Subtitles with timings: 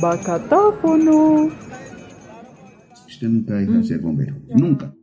[0.00, 1.50] Bacatáfono.
[3.08, 4.34] Usted nunca deja de ser bombero.
[4.54, 4.94] Nunca.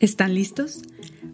[0.00, 0.82] ¿Están listos?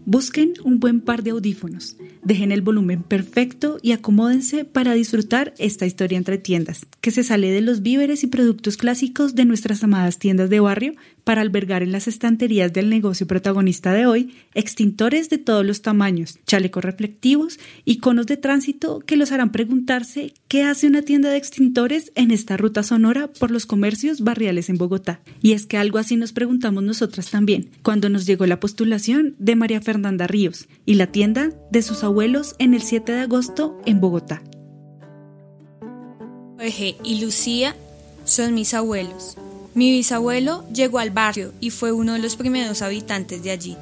[0.07, 5.87] Busquen un buen par de audífonos, dejen el volumen perfecto y acomódense para disfrutar esta
[5.87, 10.19] historia entre tiendas, que se sale de los víveres y productos clásicos de nuestras amadas
[10.19, 10.95] tiendas de barrio
[11.25, 16.39] para albergar en las estanterías del negocio protagonista de hoy extintores de todos los tamaños,
[16.47, 21.37] chalecos reflectivos y conos de tránsito que los harán preguntarse qué hace una tienda de
[21.37, 25.21] extintores en esta ruta sonora por los comercios barriales en Bogotá.
[25.41, 29.57] Y es que algo así nos preguntamos nosotras también, cuando nos llegó la postulación de
[29.57, 34.01] María Fernanda Ríos y la tienda de sus abuelos en el 7 de agosto en
[34.01, 34.43] Bogotá.
[36.59, 37.77] Jorge y Lucía
[38.25, 39.37] son mis abuelos.
[39.75, 43.77] Mi bisabuelo llegó al barrio y fue uno de los primeros habitantes de allí.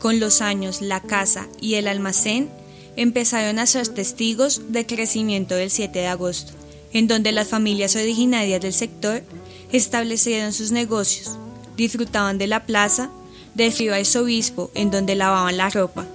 [0.00, 2.50] Con los años, la casa y el almacén
[2.96, 6.52] empezaron a ser testigos del crecimiento del 7 de agosto,
[6.92, 9.22] en donde las familias originarias del sector
[9.70, 11.38] establecieron sus negocios,
[11.76, 13.10] disfrutaban de la plaza,
[13.54, 16.06] del río Obispo, en donde lavaban la ropa,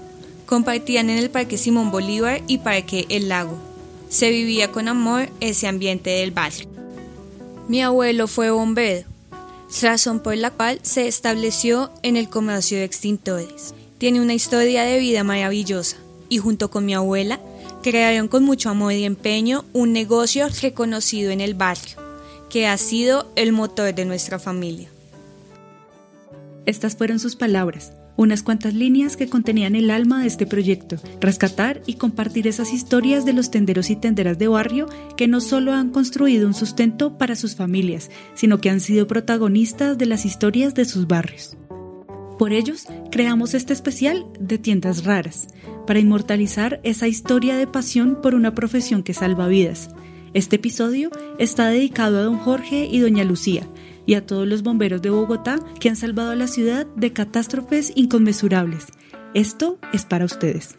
[0.46, 3.58] compartían en el Parque Simón Bolívar y Parque El Lago.
[4.09, 6.68] Se vivía con amor ese ambiente del barrio.
[7.68, 9.11] Mi abuelo fue bombero
[9.82, 13.74] razón por la cual se estableció en el comercio de extintores.
[13.98, 15.98] Tiene una historia de vida maravillosa
[16.30, 17.40] y junto con mi abuela
[17.82, 21.98] crearon con mucho amor y empeño un negocio reconocido en el barrio,
[22.50, 24.90] que ha sido el motor de nuestra familia.
[26.66, 31.81] Estas fueron sus palabras, unas cuantas líneas que contenían el alma de este proyecto, rescatar
[31.86, 34.88] y compartir esas historias de los tenderos y tenderas de barrio
[35.18, 39.98] que no solo han construido un sustento para sus familias, sino que han sido protagonistas
[39.98, 41.58] de las historias de sus barrios.
[42.38, 45.48] Por ellos, creamos este especial de tiendas raras,
[45.86, 49.90] para inmortalizar esa historia de pasión por una profesión que salva vidas.
[50.34, 53.68] Este episodio está dedicado a don Jorge y doña Lucía,
[54.06, 57.92] y a todos los bomberos de Bogotá que han salvado a la ciudad de catástrofes
[57.96, 58.88] inconmensurables.
[59.34, 60.75] Esto es para ustedes.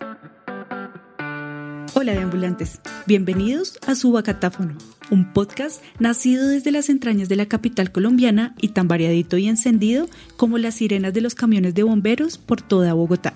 [1.95, 4.77] Hola de ambulantes, bienvenidos a Subacatáfono,
[5.11, 10.09] un podcast nacido desde las entrañas de la capital colombiana y tan variadito y encendido
[10.37, 13.35] como las sirenas de los camiones de bomberos por toda Bogotá.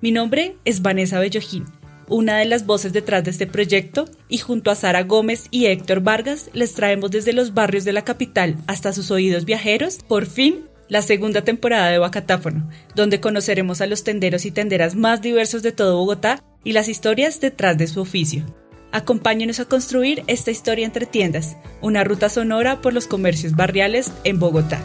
[0.00, 1.77] Mi nombre es Vanessa Bellojín
[2.08, 6.00] una de las voces detrás de este proyecto, y junto a Sara Gómez y Héctor
[6.00, 10.64] Vargas les traemos desde los barrios de la capital hasta sus oídos viajeros, por fin,
[10.88, 15.72] la segunda temporada de Bacatáfono, donde conoceremos a los tenderos y tenderas más diversos de
[15.72, 18.44] todo Bogotá y las historias detrás de su oficio.
[18.90, 24.38] Acompáñenos a construir esta historia entre tiendas, una ruta sonora por los comercios barriales en
[24.38, 24.80] Bogotá.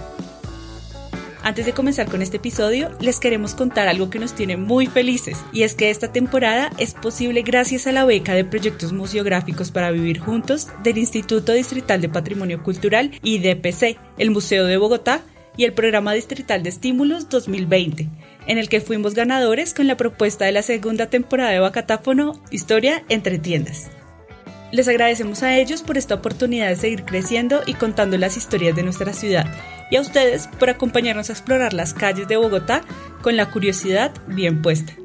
[1.43, 5.43] Antes de comenzar con este episodio, les queremos contar algo que nos tiene muy felices,
[5.51, 9.91] y es que esta temporada es posible gracias a la beca de proyectos museográficos para
[9.91, 15.21] vivir juntos del Instituto Distrital de Patrimonio Cultural y DPC, el Museo de Bogotá
[15.57, 18.07] y el Programa Distrital de Estímulos 2020,
[18.47, 23.03] en el que fuimos ganadores con la propuesta de la segunda temporada de Bacatáfono Historia
[23.09, 23.91] entre tiendas.
[24.71, 28.83] Les agradecemos a ellos por esta oportunidad de seguir creciendo y contando las historias de
[28.83, 29.45] nuestra ciudad
[29.93, 32.81] y a ustedes por acompañarnos a explorar las calles de Bogotá
[33.21, 34.97] con la curiosidad bien puesta.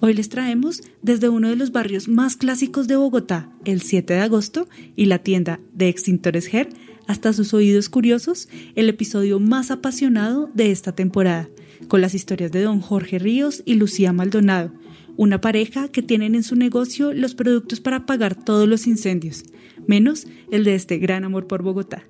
[0.00, 4.20] Hoy les traemos desde uno de los barrios más clásicos de Bogotá, el 7 de
[4.20, 6.68] agosto, y la tienda de extintores GER,
[7.06, 11.48] hasta sus oídos curiosos, el episodio más apasionado de esta temporada,
[11.88, 14.70] con las historias de don Jorge Ríos y Lucía Maldonado,
[15.16, 19.44] una pareja que tienen en su negocio los productos para apagar todos los incendios,
[19.86, 22.04] menos el de este gran amor por Bogotá.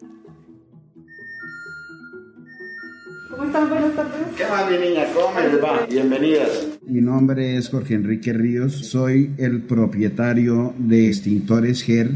[3.51, 3.69] Están?
[3.69, 4.27] Buenas tardes.
[4.37, 5.07] ¿Qué más, mi niña?
[5.13, 5.87] ¿Cómo les va?
[5.89, 6.69] Bienvenidas.
[6.87, 12.13] Mi nombre es Jorge Enrique Ríos, soy el propietario de Extintores GER,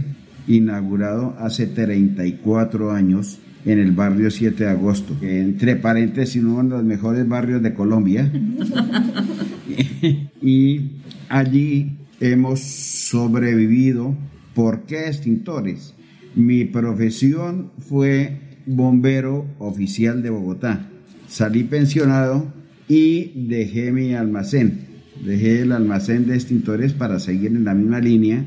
[0.47, 6.85] inaugurado hace 34 años en el barrio 7 de agosto, entre paréntesis uno de los
[6.85, 8.31] mejores barrios de Colombia.
[10.41, 10.91] y
[11.29, 14.15] allí hemos sobrevivido.
[14.55, 15.95] ¿Por qué extintores?
[16.37, 20.91] Mi profesión fue bombero oficial de Bogotá.
[21.35, 22.47] Salí pensionado
[22.89, 24.87] y dejé mi almacén.
[25.27, 28.45] Dejé el almacén de extintores para seguir en la misma línea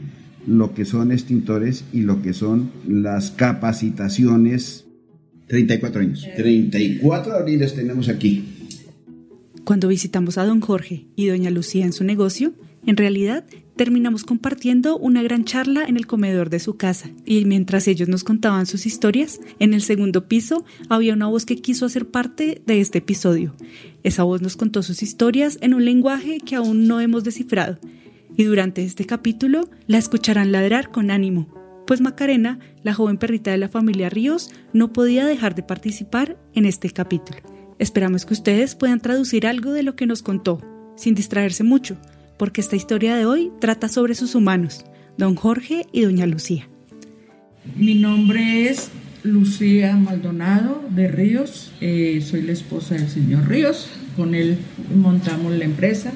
[0.47, 4.85] lo que son extintores y lo que son las capacitaciones.
[5.47, 6.25] 34 años.
[6.37, 8.56] 34 abriles tenemos aquí.
[9.67, 12.53] Cuando visitamos a don Jorge y doña Lucía en su negocio,
[12.85, 13.43] en realidad
[13.75, 18.23] terminamos compartiendo una gran charla en el comedor de su casa y mientras ellos nos
[18.23, 22.79] contaban sus historias, en el segundo piso había una voz que quiso hacer parte de
[22.79, 23.55] este episodio.
[24.03, 27.77] Esa voz nos contó sus historias en un lenguaje que aún no hemos descifrado.
[28.37, 33.57] y durante este capítulo la escucharán ladrar con ánimo, pues Macarena, la joven perrita de
[33.57, 37.56] la familia Ríos, no podía dejar de participar en este capítulo.
[37.79, 40.59] Esperamos que ustedes puedan traducir algo de lo que nos contó,
[40.95, 41.95] sin distraerse mucho,
[42.37, 44.83] porque esta historia de hoy trata sobre sus humanos,
[45.17, 46.67] don Jorge y doña Lucía.
[47.75, 48.89] Mi nombre es
[49.21, 54.57] Lucía Maldonado de Ríos, eh, soy la esposa del señor Ríos, con él
[54.95, 56.13] montamos la empresa,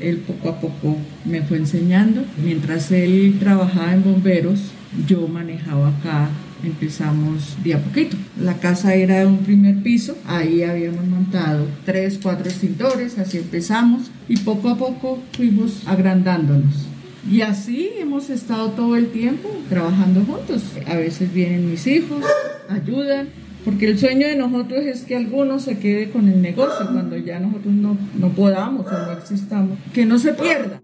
[0.00, 4.72] él poco a poco me fue enseñando, mientras él trabajaba en bomberos,
[5.06, 6.30] yo manejaba acá
[6.62, 8.16] empezamos de a poquito.
[8.40, 14.10] La casa era de un primer piso, ahí habíamos montado tres, cuatro extintores, así empezamos
[14.28, 16.86] y poco a poco fuimos agrandándonos.
[17.30, 20.62] Y así hemos estado todo el tiempo trabajando juntos.
[20.86, 22.24] A veces vienen mis hijos,
[22.68, 23.28] ayudan,
[23.64, 27.40] porque el sueño de nosotros es que alguno se quede con el negocio cuando ya
[27.40, 30.80] nosotros no, no podamos o no existamos, que no se pierda.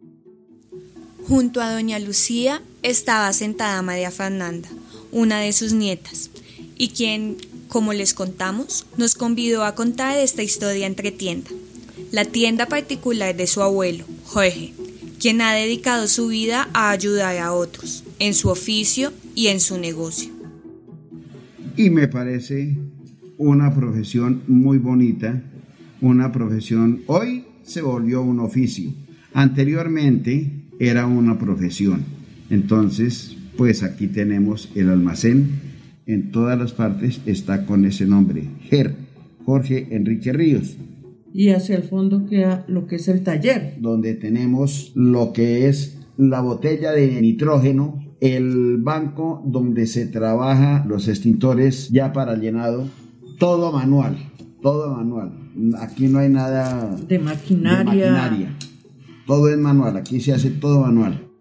[1.29, 4.69] Junto a doña Lucía estaba sentada María Fernanda,
[5.13, 6.31] una de sus nietas,
[6.77, 7.37] y quien,
[7.69, 11.51] como les contamos, nos convidó a contar esta historia entre tienda,
[12.11, 14.73] la tienda particular de su abuelo, Jorge,
[15.21, 19.79] quien ha dedicado su vida a ayudar a otros, en su oficio y en su
[19.79, 20.33] negocio.
[21.77, 22.77] Y me parece
[23.39, 25.43] una profesión muy bonita,
[26.01, 28.93] una profesión, hoy se volvió un oficio,
[29.33, 30.51] anteriormente
[30.81, 32.22] era una profesión.
[32.53, 35.53] Entonces, pues aquí tenemos el almacén,
[36.05, 38.95] en todas las partes está con ese nombre, GER,
[39.47, 40.77] Jorge Enrique Ríos.
[41.33, 43.77] Y hacia el fondo queda lo que es el taller.
[43.81, 51.09] Donde tenemos lo que es la botella de nitrógeno, el banco donde se trabaja los
[51.09, 52.87] extintores ya para llenado,
[53.39, 54.19] todo manual,
[54.61, 55.33] todo manual.
[55.79, 57.79] Aquí no hay nada de maquinaria.
[57.79, 58.57] De maquinaria.
[59.27, 61.32] Todo es manual, aquí se hace todo manual.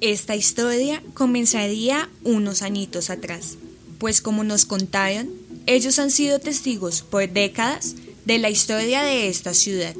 [0.00, 3.58] Esta historia comenzaría unos añitos atrás,
[3.98, 5.28] pues como nos contaron,
[5.66, 9.94] ellos han sido testigos por décadas de la historia de esta ciudad,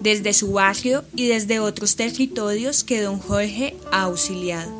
[0.00, 4.72] desde su barrio y desde otros territorios que don Jorge ha auxiliado.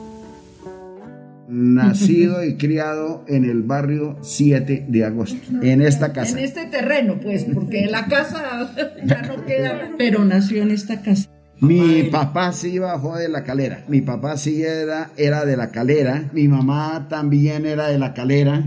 [1.47, 6.37] Nacido y criado en el barrio 7 de agosto, en esta casa.
[6.37, 8.75] En este terreno, pues, porque la casa
[9.06, 11.31] ya no queda, pero nació en esta casa.
[11.60, 13.84] Mi papá sí bajó de la calera.
[13.88, 16.30] Mi papá sí era, era de la calera.
[16.32, 18.62] Mi mamá también era de la calera.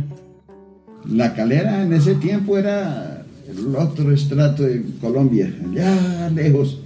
[1.05, 6.81] La calera en ese tiempo era el otro estrato de Colombia, allá lejos,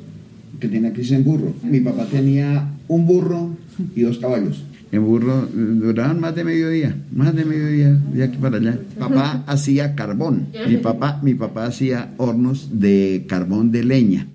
[0.59, 1.53] que tenía que irse en burro.
[1.63, 3.56] Mi papá tenía un burro
[3.95, 4.63] y dos caballos.
[4.92, 8.77] En burro duraban más de mediodía, más de mediodía, de aquí para allá.
[9.00, 10.50] Papá hacía carbón.
[10.68, 14.27] Mi papá, mi papá hacía hornos de carbón de leña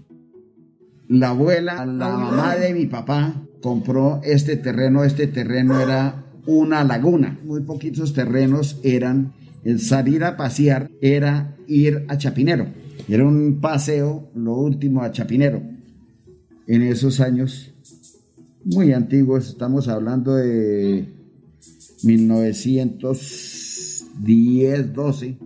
[1.08, 5.04] la abuela, la mamá de mi papá, compró este terreno.
[5.04, 7.40] Este terreno era una laguna.
[7.44, 9.32] Muy poquitos terrenos eran.
[9.64, 12.66] El salir a pasear era ir a Chapinero.
[13.08, 15.62] Era un paseo, lo último a Chapinero.
[16.66, 17.72] En esos años
[18.64, 21.06] muy antiguos, estamos hablando de
[22.02, 25.38] 1910, 12.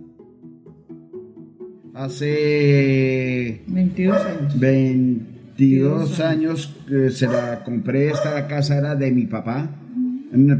[1.93, 4.59] Hace 22 años.
[5.57, 9.69] 22 años que se la compré, esta casa era de mi papá.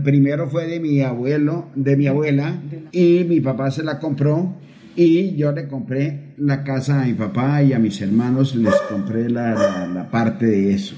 [0.03, 2.61] Primero fue de mi abuelo, de mi abuela,
[2.91, 4.55] y mi papá se la compró
[4.95, 9.29] y yo le compré la casa a mi papá y a mis hermanos les compré
[9.29, 10.95] la, la, parte de eso.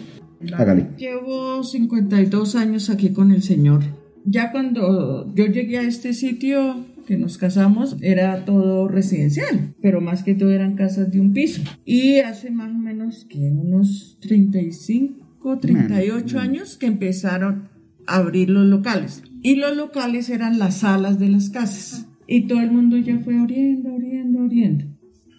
[0.53, 0.88] Hágale.
[0.98, 3.84] Llevo 52 años aquí con el Señor.
[4.25, 10.24] Ya cuando yo llegué a este sitio, que nos casamos era todo residencial, pero más
[10.24, 11.62] que todo eran casas de un piso.
[11.86, 17.69] Y hace más o menos que unos 35, 38 años que empezaron
[18.07, 19.24] a abrir los locales.
[19.41, 22.07] Y los locales eran las salas de las casas.
[22.27, 24.86] Y todo el mundo ya fue abriendo, abriendo, abriendo.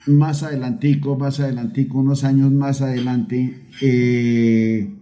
[0.06, 4.94] Más adelantico, más adelantico, unos años más adelante, eh,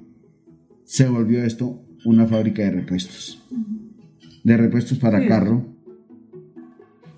[0.85, 3.42] se volvió esto una fábrica de repuestos.
[4.45, 5.72] De repuestos para carro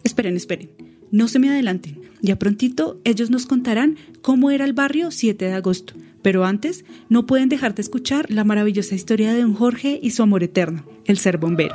[0.05, 0.71] Esperen, esperen.
[1.11, 2.03] No se me adelanten.
[2.21, 5.95] Ya prontito ellos nos contarán cómo era el barrio 7 de agosto.
[6.23, 10.23] Pero antes, no pueden dejar de escuchar la maravillosa historia de un Jorge y su
[10.23, 11.75] amor eterno, el ser bombero.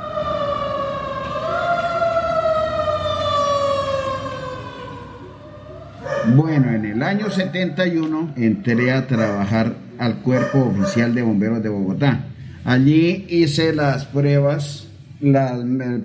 [6.36, 12.26] Bueno, en el año 71 entré a trabajar al Cuerpo Oficial de Bomberos de Bogotá.
[12.64, 14.89] Allí hice las pruebas
[15.20, 15.60] las,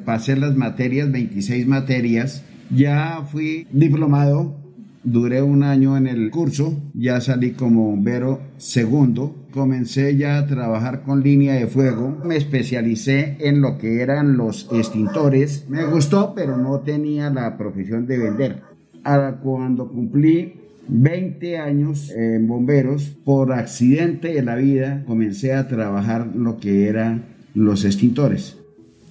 [0.05, 4.55] pasé las materias, 26 materias, ya fui diplomado,
[5.03, 11.03] duré un año en el curso, ya salí como bombero segundo, comencé ya a trabajar
[11.03, 12.17] con línea de fuego.
[12.25, 15.65] Me especialicé en lo que eran los extintores.
[15.69, 18.61] Me gustó, pero no tenía la profesión de vender.
[19.03, 20.55] Ahora, cuando cumplí
[20.87, 27.25] 20 años en bomberos, por accidente de la vida, comencé a trabajar lo que eran
[27.53, 28.57] los extintores.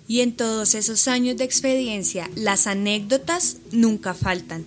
[0.07, 4.67] Y en todos esos años de experiencia, las anécdotas nunca faltan.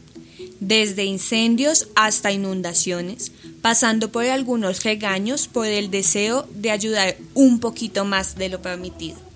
[0.60, 8.06] Desde incendios hasta inundaciones, pasando por algunos regaños por el deseo de ayudar un poquito
[8.06, 9.27] más de lo permitido.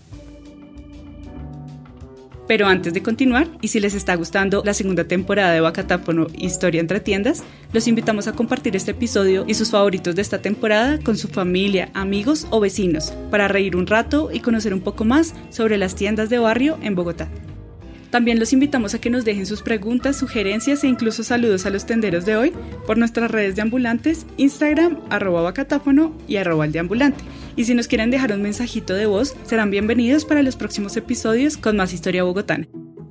[2.48, 6.82] Pero antes de continuar, y si les está gustando la segunda temporada de Bacatáfono Historia
[6.82, 11.18] entre tiendas, los invitamos a compartir este episodio y sus favoritos de esta temporada con
[11.18, 15.78] su familia, amigos o vecinos, para reír un rato y conocer un poco más sobre
[15.78, 17.30] las tiendas de barrio en Bogotá.
[18.12, 21.86] También los invitamos a que nos dejen sus preguntas, sugerencias e incluso saludos a los
[21.86, 22.52] tenderos de hoy
[22.86, 26.76] por nuestras redes de ambulantes, Instagram, arroba bacatáfono y arroba el.
[27.56, 31.56] Y si nos quieren dejar un mensajito de voz, serán bienvenidos para los próximos episodios
[31.56, 32.68] con más historia bogotana.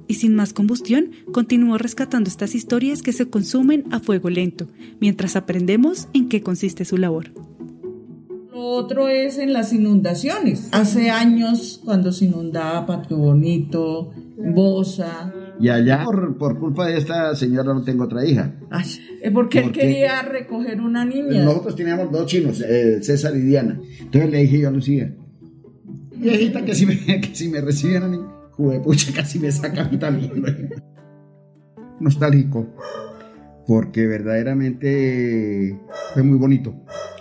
[0.06, 4.68] Y sin más combustión, continúo rescatando estas historias que se consumen a fuego lento,
[5.00, 7.32] mientras aprendemos en qué consiste su labor.
[8.52, 10.68] Lo otro es en las inundaciones.
[10.72, 15.32] Hace años, cuando se inundaba Patio Bonito, Bosa.
[15.60, 18.54] Y allá, por, por culpa de esta señora, no tengo otra hija.
[18.70, 18.86] Ay,
[19.32, 21.44] porque él quería recoger una niña.
[21.44, 23.78] Nosotros teníamos dos chinos, eh, César y Diana.
[24.00, 25.14] Entonces le dije yo a Lucía,
[26.16, 28.18] viejita, que si me, que si me recibieran,
[28.52, 30.70] juepucha, casi me saca a mí también.
[32.00, 32.66] Nostálgico,
[33.66, 35.78] porque verdaderamente
[36.14, 36.74] fue muy bonito.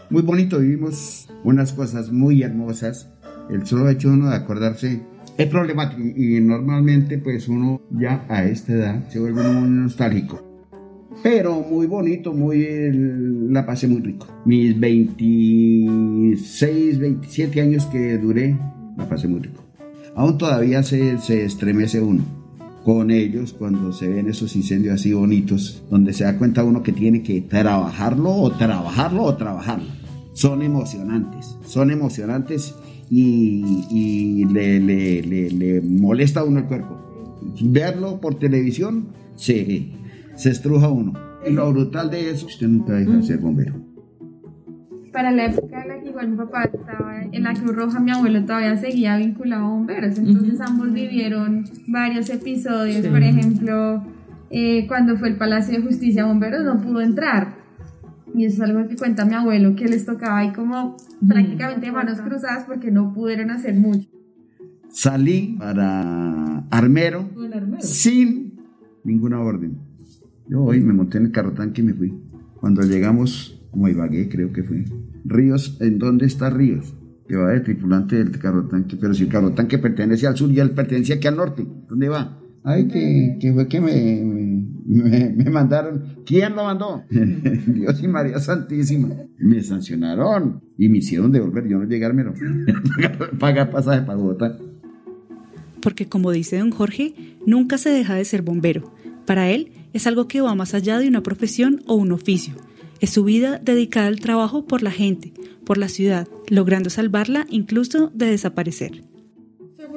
[0.10, 3.10] Muy bonito, vivimos unas cosas muy hermosas.
[3.50, 5.02] El solo hecho uno de acordarse
[5.40, 10.44] es problemático y normalmente pues uno ya a esta edad se vuelve muy nostálgico.
[11.24, 12.92] Pero muy bonito, muy
[13.50, 14.28] la pasé muy rico.
[14.44, 18.60] Mis 26, 27 años que duré,
[18.98, 19.64] la pasé muy rico.
[20.14, 22.26] Aún todavía se, se estremece uno
[22.84, 26.92] con ellos cuando se ven esos incendios así bonitos, donde se da cuenta uno que
[26.92, 29.88] tiene que trabajarlo o trabajarlo o trabajarlo.
[30.34, 32.76] Son emocionantes, son emocionantes
[33.10, 36.96] y, y le, le- le- le molesta a uno el cuerpo.
[37.62, 39.88] Verlo por televisión se,
[40.36, 41.14] se estruja uno.
[41.48, 43.76] Y lo brutal de eso, usted nunca deja de ser bombero.
[45.14, 48.12] Para la época en la que igual mi papá estaba en la Cruz Roja, mi
[48.12, 50.18] abuelo todavía seguía vinculado a bomberos.
[50.20, 53.04] Entonces ambos vivieron varios episodios.
[53.04, 53.10] Sí.
[53.10, 54.04] Por ejemplo,
[54.52, 57.58] eh, cuando fue el Palacio de Justicia Bomberos no pudo entrar.
[58.40, 60.96] Y eso es algo que cuenta mi abuelo, que les tocaba ahí como
[61.28, 64.08] prácticamente manos cruzadas porque no pudieron hacer mucho.
[64.88, 67.30] Salí para Armero
[67.80, 68.58] sin
[69.04, 69.78] ninguna orden.
[70.48, 72.14] Yo hoy me monté en el carro tanque y me fui.
[72.62, 74.86] Cuando llegamos, como a Ibagué creo que fue.
[75.26, 76.96] Ríos, ¿en dónde está Ríos?
[77.28, 80.50] Que va de tripulante del carro tanque, pero si el carro tanque pertenece al sur
[80.50, 82.40] y él pertenece aquí al norte, ¿dónde va?
[82.64, 84.24] Ay, que, que fue que me,
[84.90, 86.24] me, mandaron.
[86.26, 87.04] ¿Quién lo mandó?
[87.10, 89.10] Dios y María Santísima.
[89.38, 91.68] Me sancionaron y me hicieron devolver.
[91.68, 92.34] Yo no llegué a Armero.
[92.96, 94.58] pagar, pagar pasaje para Bogotá.
[95.82, 97.14] Porque como dice don Jorge,
[97.46, 98.92] nunca se deja de ser bombero.
[99.26, 102.56] Para él es algo que va más allá de una profesión o un oficio.
[103.00, 105.34] Es su vida dedicada al trabajo por la gente,
[105.66, 109.04] por la ciudad, logrando salvarla incluso de desaparecer.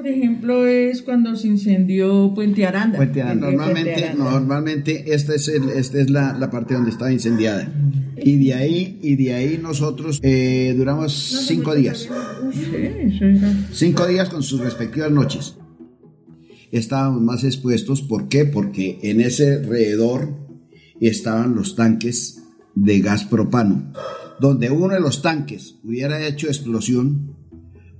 [0.02, 2.96] Por ejemplo, es cuando se incendió Puente Aranda.
[2.96, 3.46] Puente Aranda.
[3.46, 4.24] Puente Normalmente, Aranda.
[4.32, 7.72] normalmente esta es, el- esta es la, la parte donde estaba incendiada.
[8.20, 11.12] Y de ahí, y de ahí nosotros eh, duramos
[11.46, 12.08] cinco días.
[12.52, 13.40] Sí.
[13.72, 15.54] Cinco días con sus respectivas noches.
[16.72, 18.44] Estábamos más expuestos, ¿por qué?
[18.44, 20.34] Porque en ese alrededor
[21.00, 22.42] estaban los tanques
[22.74, 23.92] de gas propano.
[24.40, 27.36] Donde uno de los tanques hubiera hecho explosión,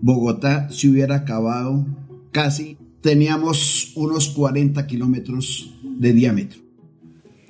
[0.03, 1.87] Bogotá se hubiera acabado
[2.33, 2.77] casi.
[3.01, 6.61] Teníamos unos 40 kilómetros de diámetro.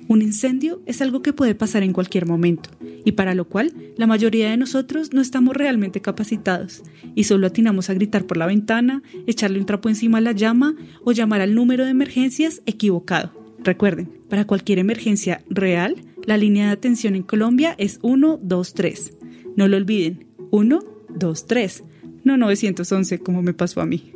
[0.07, 2.69] Un incendio es algo que puede pasar en cualquier momento,
[3.05, 6.83] y para lo cual la mayoría de nosotros no estamos realmente capacitados,
[7.15, 10.75] y solo atinamos a gritar por la ventana, echarle un trapo encima a la llama
[11.03, 13.31] o llamar al número de emergencias equivocado.
[13.63, 15.95] Recuerden, para cualquier emergencia real,
[16.25, 19.13] la línea de atención en Colombia es 123.
[19.55, 21.83] No lo olviden, 123,
[22.23, 24.11] no 911 como me pasó a mí.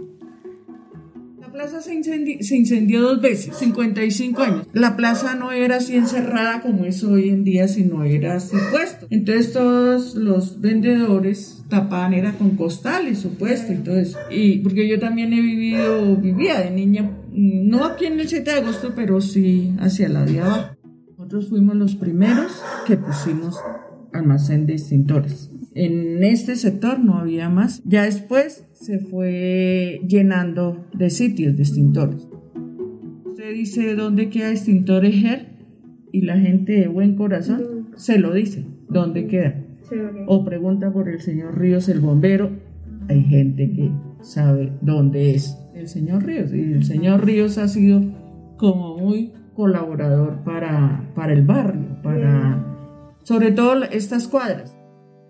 [1.41, 4.67] La plaza se, incendi- se incendió dos veces, 55 años.
[4.73, 9.07] La plaza no era así encerrada como es hoy en día, sino era así puesto.
[9.09, 14.19] Entonces todos los vendedores tapaban, era con costales, supuesto, y todo eso.
[14.29, 18.57] Y porque yo también he vivido, vivía de niña, no aquí en el 7 de
[18.59, 20.75] agosto, pero sí hacia la de abajo.
[21.17, 23.57] Nosotros fuimos los primeros que pusimos
[24.13, 27.83] almacén de extintores En este sector no había más.
[27.85, 32.27] Ya después se fue llenando de sitios de extintores.
[33.23, 35.45] Usted dice dónde queda extintores Her
[36.11, 39.63] y la gente de buen corazón se lo dice, dónde queda.
[40.25, 42.49] O pregunta por el señor Ríos, el bombero.
[43.07, 43.91] Hay gente que
[44.21, 46.51] sabe dónde es el señor Ríos.
[46.55, 48.01] Y el señor Ríos ha sido
[48.57, 52.63] como muy colaborador para, para el barrio, para
[53.21, 54.76] sobre todo estas cuadras.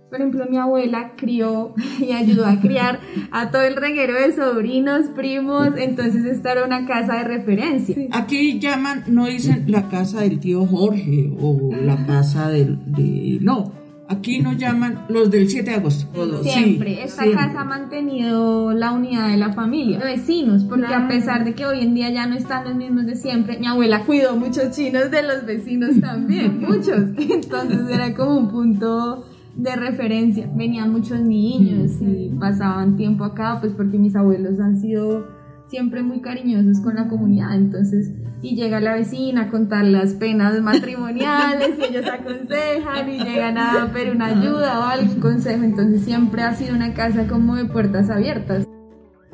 [0.10, 3.00] Por ejemplo, mi abuela crió y ayudó a criar
[3.32, 7.96] a todo el reguero de sobrinos, primos, entonces esta era una casa de referencia.
[8.12, 13.40] Aquí llaman, no dicen la casa del tío Jorge o la casa del, de...
[13.42, 13.74] No,
[14.08, 16.08] aquí nos llaman los del 7 de agosto.
[16.44, 21.44] Siempre, esta casa ha mantenido la unidad de la familia, de vecinos, porque a pesar
[21.44, 24.38] de que hoy en día ya no están los mismos de siempre, mi abuela cuidó
[24.38, 27.10] muchos chinos de los vecinos también, muchos.
[27.18, 29.26] Entonces era como un punto
[29.58, 30.50] de referencia.
[30.56, 35.26] Venían muchos niños y pasaban tiempo acá, pues porque mis abuelos han sido
[35.68, 40.62] siempre muy cariñosos con la comunidad, entonces, y llega la vecina a contar las penas
[40.62, 46.44] matrimoniales y ellos aconsejan y llegan a pedir una ayuda o algún consejo, entonces siempre
[46.44, 48.66] ha sido una casa como de puertas abiertas.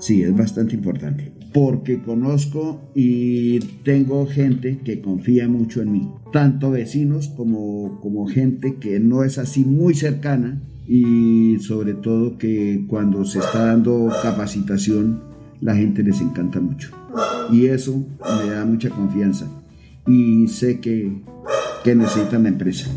[0.03, 6.71] Sí, es bastante importante, porque conozco y tengo gente que confía mucho en mí, tanto
[6.71, 13.23] vecinos como, como gente que no es así muy cercana y sobre todo que cuando
[13.23, 15.23] se está dando capacitación
[15.61, 16.89] la gente les encanta mucho.
[17.49, 19.49] Y eso me da mucha confianza
[20.05, 21.13] y sé que,
[21.85, 22.91] que necesitan la empresa.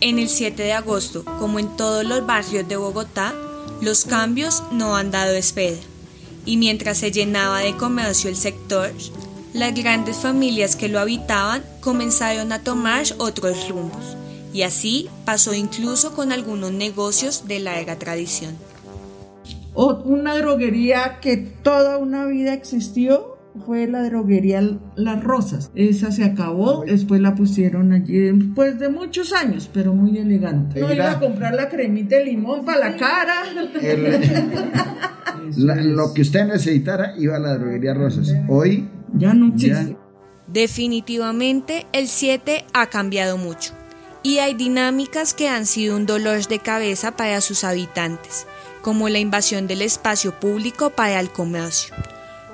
[0.00, 3.34] En el 7 de agosto, como en todos los barrios de Bogotá,
[3.80, 5.76] los cambios no han dado espera.
[6.44, 8.92] Y mientras se llenaba de comercio el sector,
[9.52, 14.16] las grandes familias que lo habitaban comenzaron a tomar otros rumbos.
[14.52, 18.56] Y así pasó incluso con algunos negocios de larga tradición.
[19.74, 23.29] una droguería que toda una vida existió
[23.66, 24.62] fue la droguería
[24.96, 25.70] Las Rosas.
[25.74, 30.80] Esa se acabó, después la pusieron allí después de muchos años, pero muy elegante.
[30.80, 33.42] No iba a comprar la cremita de limón para la cara.
[35.56, 38.32] lo que usted necesitara iba a la droguería Rosas.
[38.48, 39.96] Hoy ya no existe.
[40.46, 43.72] Definitivamente el 7 ha cambiado mucho
[44.22, 48.46] y hay dinámicas que han sido un dolor de cabeza para sus habitantes,
[48.82, 51.94] como la invasión del espacio público para el comercio.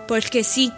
[0.06, 0.72] Porque sí,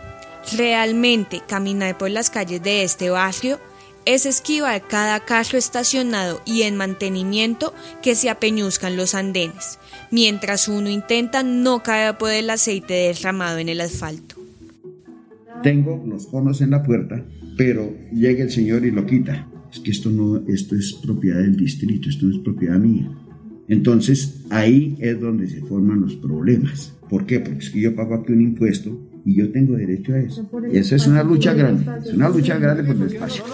[0.57, 3.59] realmente caminar por las calles de este barrio
[4.05, 9.79] es esquivar cada carro estacionado y en mantenimiento que se apeñuzcan los andenes,
[10.11, 14.37] mientras uno intenta no caer por el aceite derramado en el asfalto.
[15.63, 17.23] Tengo los conos en la puerta,
[17.57, 19.47] pero llega el señor y lo quita.
[19.71, 23.11] Es que esto no, esto es propiedad del distrito, esto no es propiedad mía.
[23.69, 26.95] Entonces ahí es donde se forman los problemas.
[27.11, 27.41] ¿Por qué?
[27.41, 30.49] Porque es que yo pago aquí un impuesto y yo tengo derecho a eso.
[30.73, 33.45] Y esa es una lucha grande, es una lucha grande por el espacio.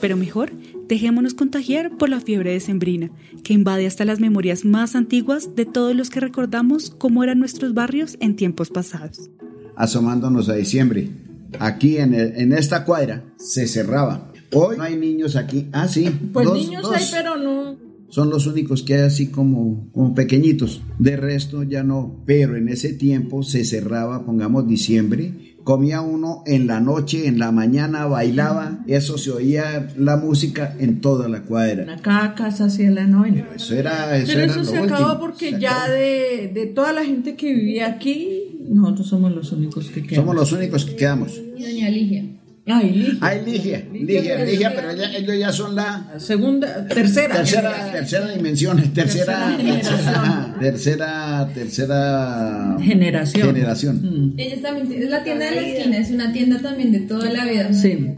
[0.00, 0.50] Pero mejor,
[0.88, 3.10] dejémonos contagiar por la fiebre decembrina,
[3.44, 7.74] que invade hasta las memorias más antiguas de todos los que recordamos cómo eran nuestros
[7.74, 9.30] barrios en tiempos pasados.
[9.76, 11.10] Asomándonos a diciembre,
[11.58, 14.32] aquí en, en esta cuadra se cerraba.
[14.52, 15.68] Hoy no hay niños aquí.
[15.72, 16.10] Ah, sí.
[16.32, 20.82] Pues niños hay, pero no son los únicos que hay así como, como pequeñitos.
[20.98, 22.22] De resto ya no.
[22.26, 27.52] Pero en ese tiempo se cerraba, pongamos diciembre, comía uno en la noche, en la
[27.52, 31.96] mañana, bailaba, eso se oía la música en toda la cuadra.
[32.02, 33.48] Cada casa hacía la novena.
[33.56, 34.94] eso era, eso Pero era eso lo se último.
[34.96, 39.88] acabó porque ya de, de toda la gente que vivía aquí, nosotros somos los únicos
[39.88, 40.16] que quedamos.
[40.16, 41.40] Somos los únicos que quedamos.
[41.56, 42.26] Y doña Ligia.
[42.64, 43.18] Ay, Ligia.
[43.20, 47.34] Hay Ligia, Ligia, Ligia, pero ellos ya son la Segunda, tercera.
[47.36, 53.46] tercera, tercera dimensión, tercera, tercera, tercera, tercera Generación.
[53.48, 53.96] generación.
[54.02, 57.32] Mm, Ellos también, es la tienda de la esquina, es una tienda también de toda
[57.32, 57.72] la vida.
[57.72, 58.14] Sí.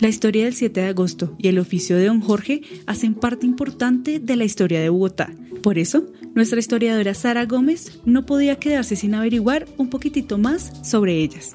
[0.00, 4.18] La historia del 7 de agosto y el oficio de don Jorge hacen parte importante
[4.20, 5.30] de la historia de Bogotá.
[5.62, 11.14] Por eso, nuestra historiadora Sara Gómez no podía quedarse sin averiguar un poquitito más sobre
[11.22, 11.54] ellas.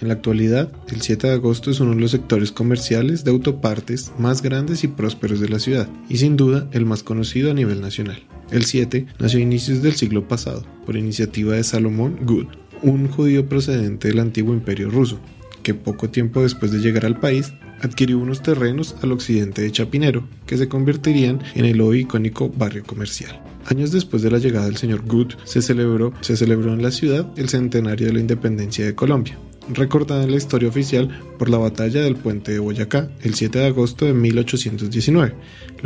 [0.00, 4.12] En la actualidad, el 7 de agosto es uno de los sectores comerciales de autopartes
[4.18, 7.80] más grandes y prósperos de la ciudad, y sin duda el más conocido a nivel
[7.80, 8.22] nacional.
[8.50, 12.46] El 7 nació a inicios del siglo pasado, por iniciativa de Salomón Good,
[12.82, 15.18] un judío procedente del antiguo imperio ruso,
[15.62, 20.28] que poco tiempo después de llegar al país adquirió unos terrenos al occidente de Chapinero,
[20.46, 23.40] que se convertirían en el hoy icónico barrio comercial.
[23.66, 27.28] Años después de la llegada del señor Good, se celebró, se celebró en la ciudad
[27.36, 32.02] el centenario de la independencia de Colombia, recordada en la historia oficial por la batalla
[32.02, 35.34] del puente de Boyacá el 7 de agosto de 1819,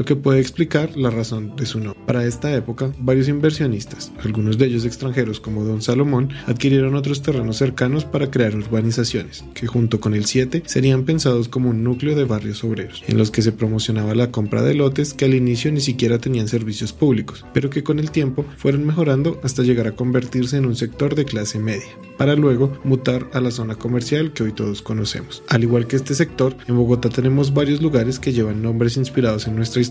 [0.00, 2.00] lo que puede explicar la razón de su nombre.
[2.06, 7.58] Para esta época, varios inversionistas, algunos de ellos extranjeros como Don Salomón, adquirieron otros terrenos
[7.58, 12.24] cercanos para crear urbanizaciones, que junto con el 7 serían pensados como un núcleo de
[12.24, 15.82] barrios obreros, en los que se promocionaba la compra de lotes que al inicio ni
[15.82, 20.56] siquiera tenían servicios públicos, pero que con el tiempo fueron mejorando hasta llegar a convertirse
[20.56, 24.52] en un sector de clase media, para luego mutar a la zona comercial que hoy
[24.52, 25.42] todos conocemos.
[25.48, 29.56] Al igual que este sector, en Bogotá tenemos varios lugares que llevan nombres inspirados en
[29.56, 29.89] nuestra historia,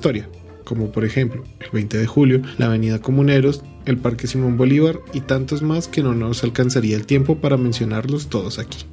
[0.63, 5.21] como por ejemplo el 20 de julio, la Avenida Comuneros, el Parque Simón Bolívar y
[5.21, 8.85] tantos más que no nos alcanzaría el tiempo para mencionarlos todos aquí.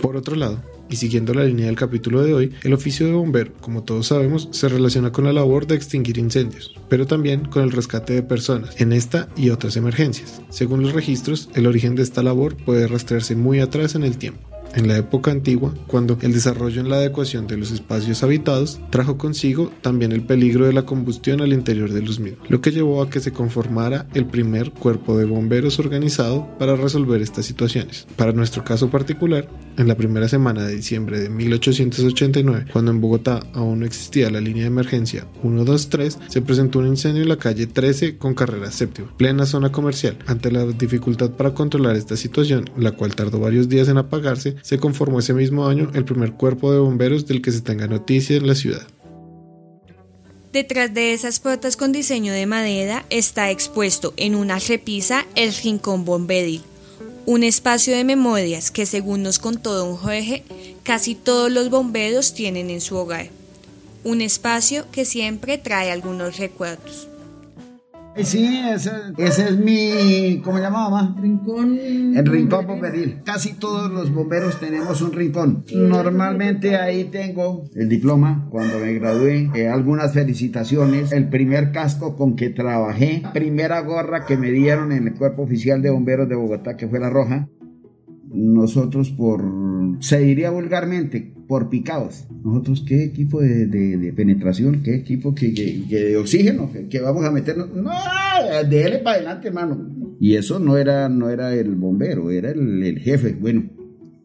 [0.00, 3.52] Por otro lado, y siguiendo la línea del capítulo de hoy, el oficio de bombero,
[3.60, 7.72] como todos sabemos, se relaciona con la labor de extinguir incendios, pero también con el
[7.72, 10.40] rescate de personas en esta y otras emergencias.
[10.50, 14.55] Según los registros, el origen de esta labor puede rastrearse muy atrás en el tiempo
[14.74, 19.16] en la época antigua, cuando el desarrollo en la adecuación de los espacios habitados trajo
[19.18, 23.02] consigo también el peligro de la combustión al interior de los mismos, lo que llevó
[23.02, 28.06] a que se conformara el primer cuerpo de bomberos organizado para resolver estas situaciones.
[28.16, 33.40] Para nuestro caso particular, en la primera semana de diciembre de 1889, cuando en Bogotá
[33.52, 37.66] aún no existía la línea de emergencia 123, se presentó un incendio en la calle
[37.66, 40.18] 13 con carrera séptima, plena zona comercial.
[40.26, 44.78] Ante la dificultad para controlar esta situación, la cual tardó varios días en apagarse, se
[44.78, 48.48] conformó ese mismo año el primer cuerpo de bomberos del que se tenga noticia en
[48.48, 48.84] la ciudad.
[50.52, 56.04] Detrás de esas puertas con diseño de madera está expuesto en una repisa el Rincón
[56.04, 56.62] Bomberil,
[57.26, 60.42] un espacio de memorias que según nos contó don Jorge,
[60.82, 63.28] casi todos los bomberos tienen en su hogar.
[64.02, 67.06] Un espacio que siempre trae algunos recuerdos.
[68.22, 71.16] Sí, ese, es mi, ¿cómo se llama mamá?
[71.20, 71.78] Rincón.
[71.78, 73.20] El rincón bomberil.
[73.24, 75.64] Casi todos los bomberos tenemos un rincón.
[75.74, 82.36] Normalmente ahí tengo el diploma cuando me gradué, eh, algunas felicitaciones, el primer casco con
[82.36, 86.76] que trabajé, primera gorra que me dieron en el cuerpo oficial de bomberos de Bogotá,
[86.76, 87.48] que fue la roja.
[88.28, 89.42] Nosotros por,
[90.00, 92.26] se diría vulgarmente, por picados.
[92.44, 94.82] Nosotros, ¿qué equipo de, penetración?
[94.82, 96.70] ¿Qué equipo que, de oxígeno?
[96.90, 97.74] Que, vamos a meternos?
[97.74, 97.90] No,
[98.68, 100.16] déle para adelante, hermano.
[100.20, 103.36] Y eso no era, no era el bombero, era el, jefe.
[103.38, 103.64] Bueno,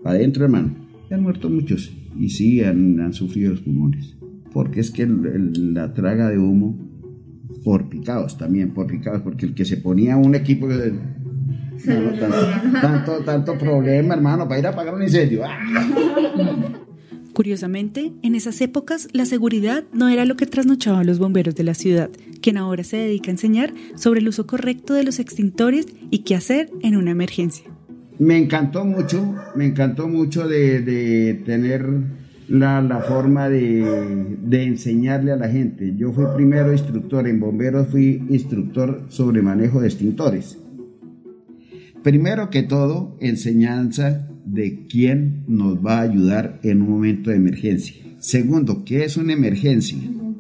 [0.03, 0.75] para adentro, hermano.
[1.09, 4.15] Han muerto muchos y sí han, sufrido los pulmones.
[4.53, 6.77] Porque es que la traga de humo,
[7.63, 10.93] por picados también, por picados, porque el que se ponía un equipo de,
[12.81, 15.43] tanto, tanto, problema, hermano, para ir a apagar un incendio.
[17.33, 21.73] Curiosamente, en esas épocas la seguridad no era lo que trasnochaban los bomberos de la
[21.73, 22.09] ciudad,
[22.41, 26.35] quien ahora se dedica a enseñar sobre el uso correcto de los extintores y qué
[26.35, 27.65] hacer en una emergencia.
[28.19, 31.85] Me encantó mucho, me encantó mucho de, tener
[32.49, 35.95] la, la forma de, de, enseñarle a la gente.
[35.97, 40.59] Yo fui primero instructor en bomberos, fui instructor sobre manejo de extintores.
[42.03, 47.95] Primero que todo, enseñanza de quién nos va a ayudar en un momento de emergencia.
[48.17, 49.99] Segundo, ¿qué es una emergencia?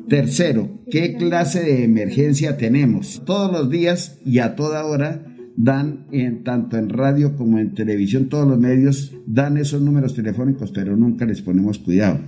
[0.09, 3.21] Tercero, ¿qué clase de emergencia tenemos?
[3.25, 5.23] Todos los días y a toda hora
[5.55, 10.71] dan, en, tanto en radio como en televisión, todos los medios dan esos números telefónicos,
[10.71, 12.19] pero nunca les ponemos cuidado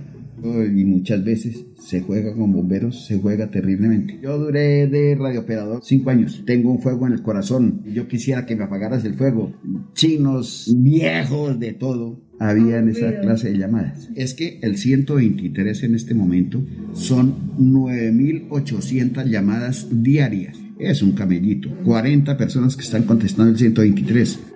[0.44, 4.18] y muchas veces se juega con bomberos, se juega terriblemente.
[4.22, 6.42] Yo duré de radiooperador cinco años.
[6.46, 7.82] Tengo un fuego en el corazón.
[7.86, 9.52] Yo quisiera que me apagaras el fuego.
[9.94, 12.20] Chinos, viejos, de todo.
[12.38, 14.10] Había en esa clase de llamadas.
[14.16, 20.58] Es que el 123 en este momento son 9.800 llamadas diarias.
[20.78, 21.70] Es un camellito.
[21.84, 24.53] 40 personas que están contestando el 123.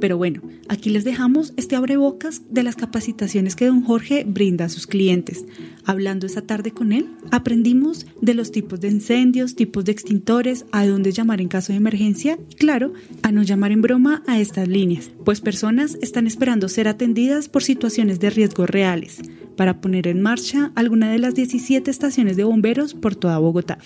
[0.00, 4.68] Pero bueno, aquí les dejamos este abrebocas de las capacitaciones que don Jorge brinda a
[4.68, 5.44] sus clientes.
[5.84, 10.86] Hablando esa tarde con él, aprendimos de los tipos de incendios, tipos de extintores, a
[10.86, 14.68] dónde llamar en caso de emergencia y claro, a no llamar en broma a estas
[14.68, 19.20] líneas, pues personas están esperando ser atendidas por situaciones de riesgo reales
[19.56, 23.78] para poner en marcha alguna de las 17 estaciones de bomberos por toda Bogotá.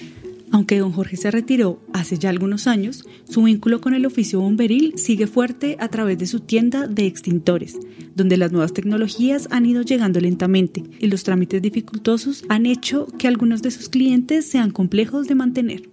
[0.53, 4.93] Aunque don Jorge se retiró hace ya algunos años, su vínculo con el oficio bomberil
[4.99, 7.79] sigue fuerte a través de su tienda de extintores,
[8.15, 13.29] donde las nuevas tecnologías han ido llegando lentamente y los trámites dificultosos han hecho que
[13.29, 15.88] algunos de sus clientes sean complejos de mantener.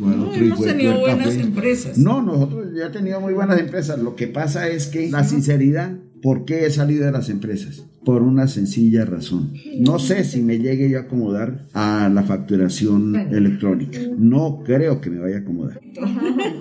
[0.00, 1.96] No, hemos tenido buenas empresas.
[1.98, 4.00] No, nosotros ya tenido muy buenas empresas.
[4.00, 7.84] Lo que pasa es que la sinceridad ¿Por qué he salido de las empresas?
[8.04, 9.52] Por una sencilla razón.
[9.78, 13.98] No sé si me llegue yo a acomodar a la facturación electrónica.
[14.16, 15.80] No creo que me vaya a acomodar.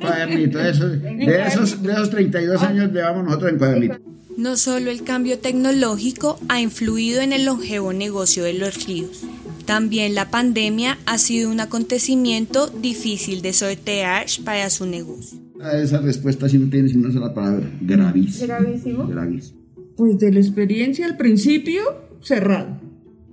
[0.02, 3.98] Cuadernito, de, esos, de esos 32 años llevamos nosotros en cuadernito.
[4.38, 9.24] No solo el cambio tecnológico ha influido en el longevo negocio de los ríos,
[9.66, 15.41] también la pandemia ha sido un acontecimiento difícil de sortear para su negocio.
[15.64, 17.70] A esa respuesta si no tienes una sola palabra.
[17.82, 18.48] Gravísimo.
[18.48, 19.08] Gravísimo.
[19.08, 19.62] Gravísimo.
[19.98, 21.82] Pues de la experiencia al principio,
[22.22, 22.80] cerrado.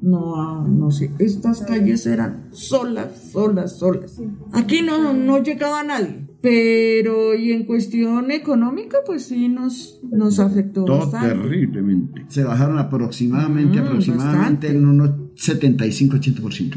[0.00, 4.20] No, ah, no sé, estas calles eran solas, solas, solas.
[4.52, 6.26] Aquí no, no llegaba nadie.
[6.40, 11.30] Pero, y en cuestión económica, pues sí nos, nos afectó Todo bastante.
[11.34, 12.24] terriblemente.
[12.28, 14.68] Se bajaron aproximadamente, Mm, aproximadamente bastante.
[14.70, 16.76] en unos 75-80%.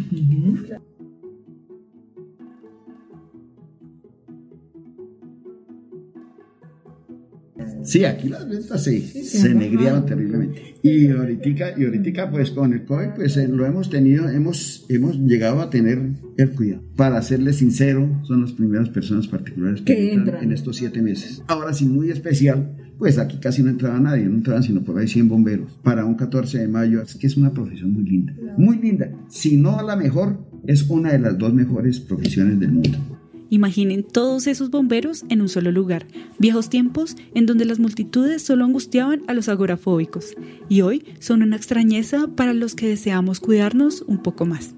[7.84, 10.76] Sí, aquí las ventas se, se negriaron terriblemente.
[10.84, 15.18] Y ahorita, y ahorita pues con el COVID pues eh, lo hemos tenido, hemos, hemos
[15.18, 16.02] llegado a tener
[16.38, 16.84] el cuidado.
[16.96, 20.44] Para serles sincero, son las primeras personas particulares que, Que entran, entran.
[20.46, 21.44] en estos siete meses.
[21.48, 25.08] Ahora sí, muy especial, pues aquí casi no entraba nadie, no entraban sino por ahí
[25.08, 25.80] 100 bomberos.
[25.84, 29.12] Para un 14 de mayo, es que es una profesión muy linda, muy linda.
[29.30, 33.21] Si no la mejor, es una de las dos mejores profesiones del mundo.
[33.52, 36.08] Imaginen todos esos bomberos en un solo lugar,
[36.40, 40.36] viejos tiempos en donde las multitudes solo angustiaban a los agorafóbicos,
[40.70, 44.74] y hoy son una extrañeza para los que deseamos cuidarnos un poco más.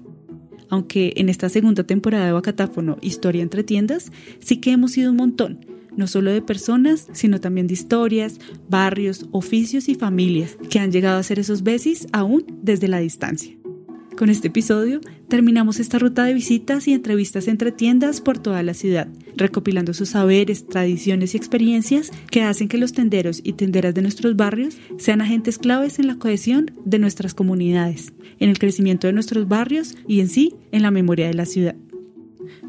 [0.70, 4.10] Aunque en esta segunda temporada de Bacatáfono Historia entre tiendas,
[4.40, 5.64] sí que hemos sido un montón,
[5.96, 11.20] no solo de personas, sino también de historias, barrios, oficios y familias que han llegado
[11.20, 13.56] a ser esos besis aún desde la distancia.
[14.16, 18.72] Con este episodio terminamos esta ruta de visitas y entrevistas entre tiendas por toda la
[18.72, 24.02] ciudad, recopilando sus saberes, tradiciones y experiencias que hacen que los tenderos y tenderas de
[24.02, 29.14] nuestros barrios sean agentes claves en la cohesión de nuestras comunidades, en el crecimiento de
[29.14, 31.74] nuestros barrios y en sí en la memoria de la ciudad.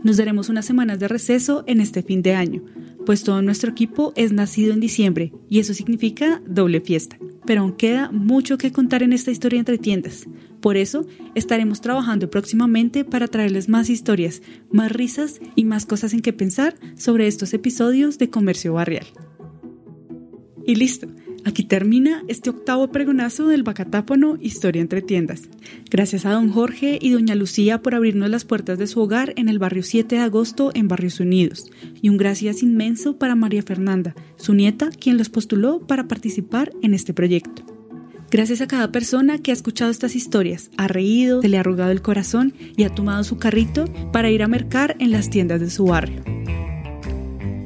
[0.04, 2.64] Nos daremos unas semanas de receso en este fin de año,
[3.06, 7.18] pues todo nuestro equipo es nacido en diciembre y eso significa doble fiesta.
[7.46, 10.26] Pero aún queda mucho que contar en esta historia entre tiendas.
[10.66, 16.22] Por eso estaremos trabajando próximamente para traerles más historias, más risas y más cosas en
[16.22, 19.06] que pensar sobre estos episodios de Comercio Barrial.
[20.66, 21.08] Y listo,
[21.44, 25.50] aquí termina este octavo pregonazo del Bacatápono Historia entre tiendas.
[25.92, 29.50] Gracias a don Jorge y doña Lucía por abrirnos las puertas de su hogar en
[29.50, 31.72] el barrio 7 de agosto en Barrios Unidos.
[32.02, 36.96] Y un gracias inmenso para María Fernanda, su nieta, quien los postuló para participar en
[36.96, 37.75] este proyecto.
[38.36, 41.92] Gracias a cada persona que ha escuchado estas historias, ha reído, se le ha arrugado
[41.92, 45.70] el corazón y ha tomado su carrito para ir a mercar en las tiendas de
[45.70, 46.22] su barrio.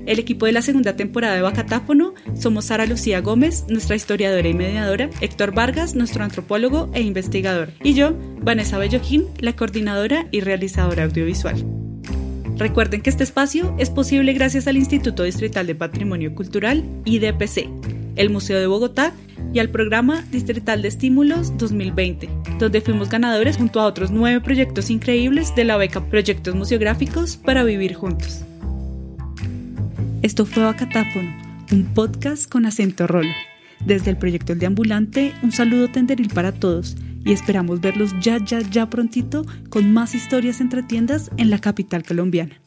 [0.05, 4.53] El equipo de la segunda temporada de Bacatáfono somos Sara Lucía Gómez, nuestra historiadora y
[4.53, 11.05] mediadora, Héctor Vargas, nuestro antropólogo e investigador, y yo, Vanessa Bellojín, la coordinadora y realizadora
[11.05, 11.65] audiovisual.
[12.57, 17.67] Recuerden que este espacio es posible gracias al Instituto Distrital de Patrimonio Cultural, IDPC,
[18.17, 19.13] el Museo de Bogotá
[19.53, 24.89] y al Programa Distrital de Estímulos 2020, donde fuimos ganadores junto a otros nueve proyectos
[24.89, 28.43] increíbles de la beca Proyectos Museográficos para Vivir Juntos.
[30.21, 31.35] Esto fue Bacatáfono,
[31.71, 33.31] un podcast con acento rolo.
[33.85, 38.59] Desde el proyecto El Deambulante, un saludo tenderil para todos y esperamos verlos ya, ya,
[38.59, 42.61] ya prontito con más historias entre tiendas en la capital colombiana.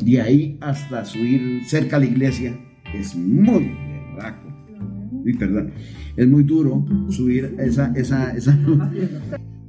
[0.00, 2.58] De ahí hasta subir cerca a la iglesia
[2.94, 3.70] es muy
[4.14, 4.45] berraco.
[5.34, 5.72] Perdón.
[6.16, 8.58] Es muy duro subir esa, esa, esa.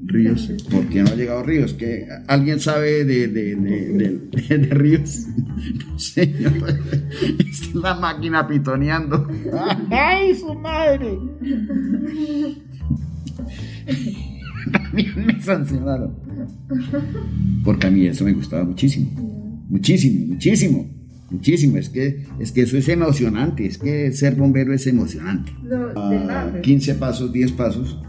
[0.07, 1.73] Ríos, ¿por qué no ha llegado Ríos?
[1.73, 5.25] ¿Que ¿Alguien sabe de, de, de, de, de Ríos?
[5.87, 6.35] No sé,
[7.39, 9.27] es la máquina pitoneando.
[9.89, 11.17] ¡Ay, su madre!
[14.71, 16.15] También me sancionaron.
[17.65, 19.65] Porque a mí eso me gustaba muchísimo.
[19.67, 20.96] Muchísimo, muchísimo.
[21.29, 25.51] Muchísimo, es que, es que eso es emocionante, es que ser bombero es emocionante.
[25.95, 27.99] A 15 pasos, 10 pasos,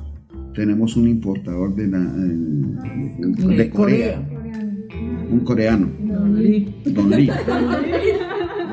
[0.54, 4.22] tenemos un importador de, la, de, de Corea,
[5.30, 6.74] un coreano, Don Lee.
[6.84, 7.26] Don Lee.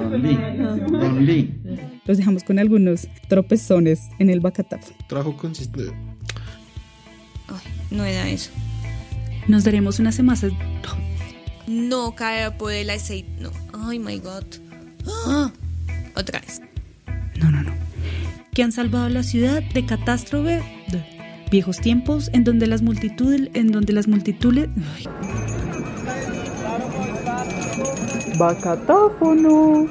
[0.09, 0.37] Don Lee.
[0.91, 1.53] Don Lee.
[2.05, 4.93] Los dejamos con algunos tropezones en el bacatafo.
[5.07, 5.91] Trabajo consistente.
[7.47, 8.51] Ay, no era eso.
[9.47, 10.45] Nos daremos unas semanas.
[11.67, 13.29] No caer por el aceite.
[13.39, 13.51] No.
[13.73, 14.43] Ay, my God.
[15.27, 15.51] ¡Ah!
[16.15, 16.61] Otra vez.
[17.37, 17.71] No, no, no.
[18.53, 20.61] Que han salvado la ciudad de catástrofe.
[20.89, 21.03] de
[21.51, 23.49] viejos tiempos en donde las multitudes.
[23.53, 24.69] En donde las multitudes.
[24.95, 25.05] ay.
[28.37, 29.87] Bacatáfono.